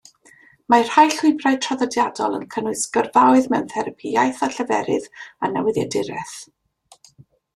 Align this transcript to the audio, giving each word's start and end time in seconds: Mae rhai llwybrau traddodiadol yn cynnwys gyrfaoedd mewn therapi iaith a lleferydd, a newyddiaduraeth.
Mae 0.73 0.85
rhai 0.85 1.03
llwybrau 1.15 1.57
traddodiadol 1.65 2.37
yn 2.37 2.47
cynnwys 2.55 2.87
gyrfaoedd 2.95 3.49
mewn 3.55 3.69
therapi 3.75 4.15
iaith 4.15 4.41
a 4.49 4.51
lleferydd, 4.55 5.05
a 5.45 5.51
newyddiaduraeth. 5.55 6.35